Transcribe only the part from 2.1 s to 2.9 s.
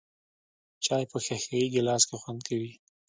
خوند کوي.